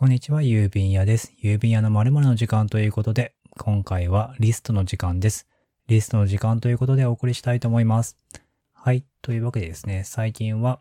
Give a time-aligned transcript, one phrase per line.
[0.00, 1.34] こんにちは、郵便屋です。
[1.42, 5.46] 郵便屋の〇〇の時間ということで、今回はリストの時間です。
[5.88, 8.16] リストの時間ということでお送りしたいと思います。
[8.72, 9.04] はい。
[9.20, 10.80] というわけでですね、最近は、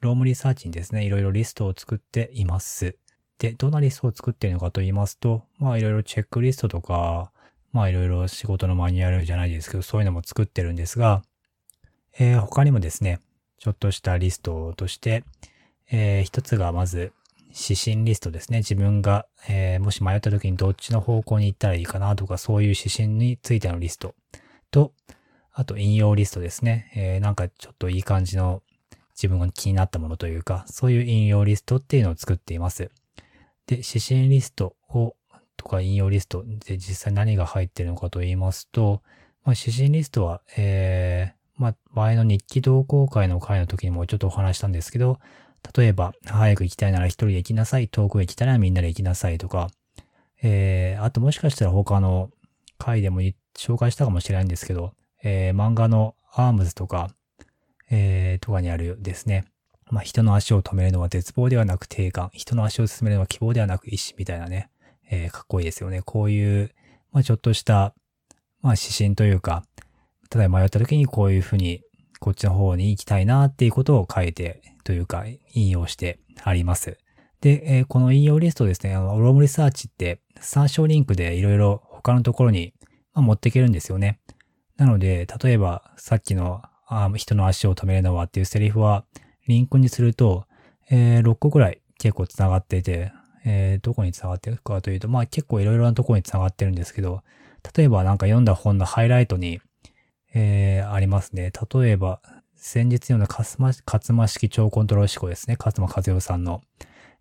[0.00, 2.96] ロームリサーチにですね、いろいろリストを作っています。
[3.38, 7.30] で、どんなリストを作っているのかと言いますと、まあいろいろチェックリストとか、
[7.70, 11.22] まあいろいろ仕事のマニュアルじゃないですけど、そういうのも作ってるんですが、
[12.18, 13.20] えー他にもですね、
[13.60, 15.22] ちょっとしたリストとして、
[15.88, 17.12] えー一つがまず、
[17.58, 18.58] 指針リストですね。
[18.58, 24.14] 自分が、えーもし迷った時にどっちの方向に行ったらいいかなとか、そういう指針についてのリスト
[24.70, 24.92] と、
[25.52, 26.92] あと引用リストですね。
[26.94, 28.62] えーなんかちょっといい感じの
[29.14, 32.90] 自分が気になったものというか、そういう引用リストっていうのを作っています。
[33.66, 35.16] で、指針リストを、
[35.56, 39.02] とか引用リストで実際何が入ってるのかと言いますと、
[39.44, 45.18] まあ、指針リストは、えーまあ、前の日記同好会の会の時にもちょっとお話したんですけど、
[45.74, 49.68] 例えば、早く行きたいなら一人で行きなさい、遠くへ行きたいならみんなで行きなさいとか、
[50.42, 52.30] えー、あともしかしたら他の
[52.78, 53.20] 回でも
[53.56, 57.10] 紹介したかもしれないんですけど、えー、漫画のアームズとか、
[57.90, 59.44] えー、とかにあるですね。
[59.90, 64.68] まあ、人の足を止めるのは絶望ではなく定感、人の足を進めるのは希望ではなく意志みたいなね、
[65.10, 66.02] えー、かっこいいですよね。
[66.02, 66.72] こういう、
[67.12, 67.94] まあ、ちょっとした、
[68.62, 69.64] まあ、指針というか、
[70.28, 71.82] ただ迷った時にこういうふうに、
[72.20, 76.98] こっちの方に行きたいなっていうことを書いて、というか、引用してあります。
[77.40, 82.72] で、えこの引用リストですね、あの、ロームリサーチって参照リンクでいろいろ他のところに、
[83.14, 84.20] ま、持っていけるんですよね。
[84.76, 89.04] なので、例えば、さっきの、あ人の足を止めるのはっていうセリフは、
[89.48, 90.46] リンクにすると、
[90.90, 93.12] えー6個くらい結構繋がっていて、
[93.44, 97.22] えーどこに繋がってるかというと、まあ結構いろいろなところに繋がってるんですけど、
[97.76, 99.60] 例えばなんか読んだ本のハイライトに、
[100.38, 101.50] えーありますね。
[101.72, 102.20] 例えば、
[102.56, 105.56] 先日読んだ勝間勝間式超コントロール思考ですね。
[105.58, 106.60] 勝間和代さんの。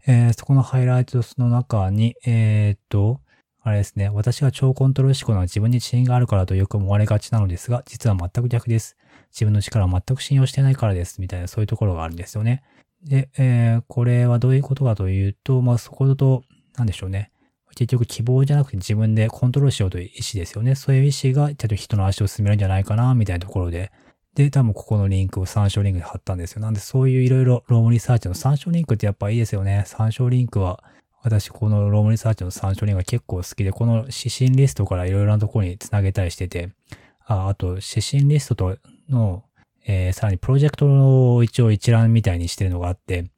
[0.06, 3.22] えーそこのハイライトの中に、えーっと、
[3.62, 4.10] あれですね。
[4.10, 8.98] 私が超コントロール思考のは自分に自信があるからとよく思われがちなのですが、実は全く逆です。
[9.32, 11.22] 自分の力を全く信用してないからです。
[11.22, 12.64] みたいな、そういうところがあるんですよね。
[13.04, 16.44] で、えーこれはどういうことかというと、まあ、そこと、
[16.78, 17.32] なんでしょうね。
[17.76, 20.76] 結局希望じゃなくて自分でコントロールしようという意思ですよね。
[20.76, 23.92] そういう意思が、ちょっと人の足を進めるんじゃないかな、みたいなところで。
[24.36, 26.62] で、多分ここのリンクを参照リンクで貼ったんですよ。
[26.62, 29.84] なんでそういういろいろ Roam Research の参照リンクってやっぱいいですよね。
[29.88, 30.84] 参照リンクは、
[31.24, 36.70] 私この Roam Research の参照リンクが結構好きで、この指針リストからいろいろなところにつなげたりしてて、
[37.26, 38.78] ああと指針リストと
[39.10, 39.44] の、
[39.88, 43.32] えーさらにプロジェクトの一応一覧みたいにしてるのがあって、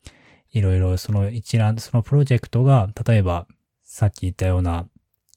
[0.52, 3.48] いろいろその一覧、そのプロジェクトが、例えば、
[3.90, 4.86] さっき言ったような、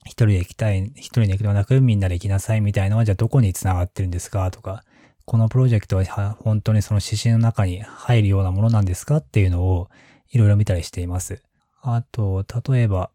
[0.05, 4.83] 一人で行きたい、一人で行くではなくみんなで行きなさいみたいなのは、じゃあどこに繋がってるんですかとか、
[5.25, 9.89] このプロジェクトは本当にその指針の中に入るようなものなんですかっていうのを
[10.31, 11.45] いろいろ見たりしています。
[11.81, 13.13] あと、例えば、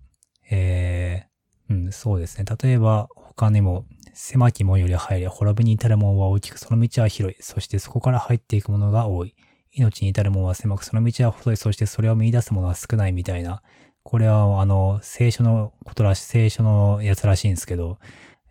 [0.50, 2.46] えー、うん、そうですね。
[2.64, 7.44] 例えば、他にも、狭き門より入り、滅びに至る門は大きく、その道は広い。
[7.44, 9.36] そしてそこから入っていくものが多い。
[9.74, 11.58] 命に至る門は狭く、その道は細い。
[11.58, 13.62] そしてそれを見出すものは少ないみたいな。
[14.06, 17.98] これは、あの、聖書のことらし、聖書のやつらしいんですけど、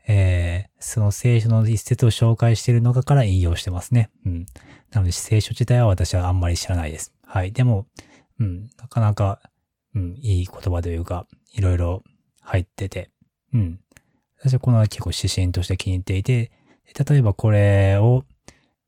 [0.09, 4.10] えー、その聖書の一節を紹介しているのかから引用してますね。
[4.26, 4.47] うん。
[4.91, 7.14] なので、聖書自体は私はあんまり知らないです。
[7.25, 7.53] はい。
[7.53, 7.87] でも、
[8.41, 9.41] うん、なかなか、
[9.94, 12.03] うん、いい言葉というか、いろいろ
[12.41, 13.12] 入ってて、
[13.53, 13.78] うん。
[14.41, 16.50] 私はこの結構指針として気に入っていて、
[17.09, 18.25] 例えばこれを、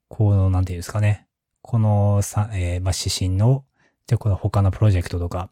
[0.09, 1.29] この、なんていうんですかね。
[1.63, 3.65] このさ、えーまあ、指針の、
[4.09, 5.49] じゃこの他のプロジェクトとか、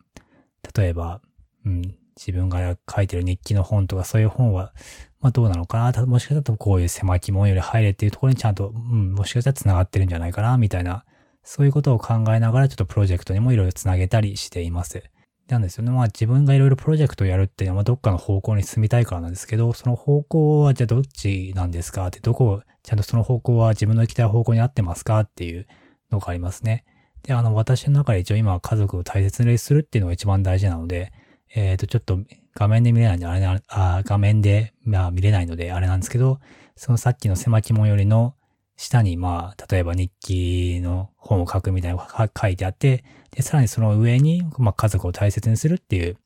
[0.77, 1.21] 例えば、
[1.67, 4.73] うん、自分が書いてる日記の本とかそういう本は、
[5.21, 6.07] まあどうなのかな？
[6.07, 10.59] もしかしたらこういう狭き門より入れっていうところにちゃんと、うん、もしかしたら繋がってるんじゃないかな？
[10.59, 11.05] みたいな、
[11.43, 15.03] そういうことを考えながらちょっとプロジェクトにもいろいろ繋げたりしています。
[15.49, 15.91] なんですよね。
[15.91, 22.07] まあ自分がいろいろプロジェクトをやるっていうのは、どっかの方向に進みたいからなんですけど、その方向はじゃあどっちなんですか？
[22.07, 25.21] って、どこ、ちゃんとその方向は自分の行きたい方向に合ってますか？
[25.21, 25.67] っていう
[26.11, 26.85] のがありますね。
[27.25, 31.13] で、あの、私の中で一応今は家族を大切にするっていうのが一番大事なので、
[31.55, 32.19] えっ、と、ちょっと
[32.55, 36.39] 画面で見れないんで、あれな、あ画面で、まあ見れないのであれなんですけど、
[36.77, 38.35] そのさっきの狭き門よりの
[38.77, 46.19] 下に、まあ、例えば日記の本を書くみたいなのが書いてあって、で、さらにその上に、まあ家族を大切にするっていう、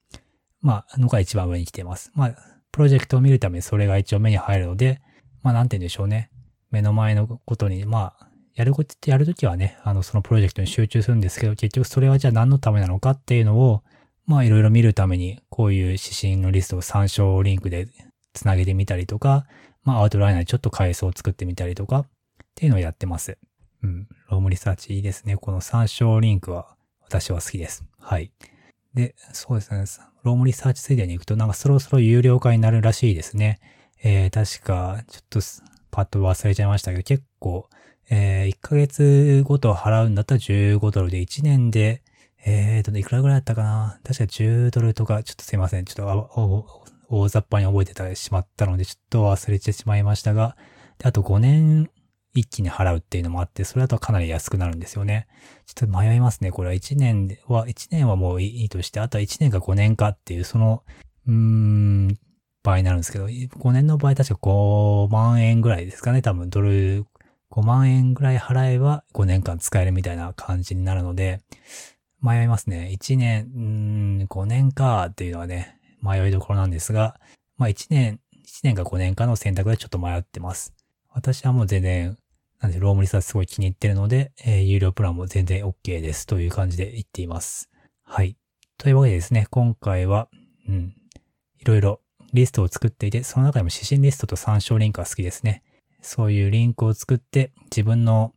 [0.61, 2.11] まあ、のが一番上に来ています。
[2.15, 2.35] まあ、
[2.73, 5.00] プロジェクトを見るためにそれが一応目に入るので、
[5.43, 6.31] まあ、なんて言うんでしょうね。
[6.71, 8.28] 目の前のことに、まあ、
[8.59, 13.85] やることってやるときはね、あの、そのプロジェクトに集中するんですけど、結局それはじゃあ何のためなのかっていうのを、
[14.27, 17.87] まあ、いろいろ見るために、こういう指針のリストを参照リンクで
[18.33, 19.47] つなげてみたりとか、
[19.85, 22.07] まあ、アウトライナーでちょっと階層を作ってみたりとか、っ
[22.57, 23.39] ていうのをやってます。
[23.85, 24.09] うん。
[24.29, 25.37] Roam Research いいですね。
[25.37, 27.85] この参照リンクは私は好きです。
[28.01, 28.33] はい。
[28.93, 29.85] で、そうですね。
[30.25, 33.61] Roam Research ついでに行くとなんかそろそろ有料化になるらしいですね。
[34.03, 35.41] えー、確か、ちょっと
[35.91, 37.69] パッと忘れちゃいましたけど、結構、
[38.11, 42.03] えー、1ヶ月ごと払うんだったら15ドルで、1年で、
[42.47, 44.01] えーと、ねいくらぐらいだったかな？
[44.05, 45.85] 確か10ドルとか、ちょっとすいません。
[45.85, 50.57] ちょっと大雑把に覚えてたしまったので、ちょっと忘れてしまいましたが、
[50.99, 51.91] であと5年
[52.35, 55.27] 一気に払うっていうのもあって、それだとかなり安くなるんですよね。
[55.67, 56.53] ちょっと迷いますね。
[56.53, 60.85] これは1年は、1年はもういいとして、あとは1年か5年かっていう、その、
[61.27, 62.19] うーん、
[62.63, 66.23] 場合になるんですけど、5年の場合確か5万円ぐらいですかね。
[66.23, 67.05] 多分ドル
[67.50, 71.41] 5万円ぐらい払えば5年間使えるみたいな感じになるので、
[72.21, 72.91] 迷いますね。
[72.93, 77.21] 1年、うん、5年かっていうのはね、迷いどころなんですが、
[77.56, 80.75] まあ1年、1年か5年かの選択でちょっと迷ってます。
[81.11, 82.19] 私はもう全然、
[82.61, 87.71] なんでロームリサーチすごい気に入ってるので、えー、有料プランも全然 OK ですという感じで言っています。
[88.03, 88.37] はい。
[88.79, 90.29] というわけでですね、今回は、
[90.69, 90.95] うん、
[91.59, 92.00] いろいろ
[92.33, 95.62] リストを作っていて、その中でも指針リストと参照リンクが好きですね。
[96.09, 98.33] そういうリンクを作って自分の、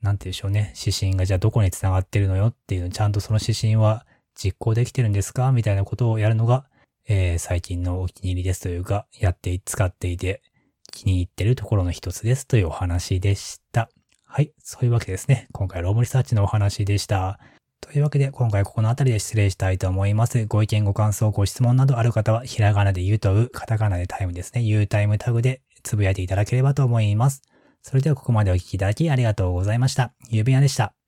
[0.00, 5.50] なんて言うんでしょうね、指針がじゃあどこに繋がってるのよっていうのちゃんとその指針は実行できてるんですか？
[5.50, 6.66] みたいなことをやるのが、
[7.08, 10.40] えー、最近のお気に入りですというか、やって使っていて
[10.92, 13.90] 気に入ってるところの一つですというお話でした。
[14.24, 14.52] はい。
[14.62, 15.48] そういうわけですね。
[15.50, 17.40] 今回ロームリサーチのお話でした。
[17.80, 20.46] というわけで、今回ここの辺りで失礼したいと思います。
[20.46, 24.62] ご意見、ご感想、ご質問などある方は、ひらがなで言うとう、カタカナでタイムですね。
[24.62, 27.42] 言うタイムタグでつぶやいていただければと思います。
[27.82, 30.12] それではここまでお聴きいただきありがとうございました。
[30.28, 30.99] ゆうびやでした。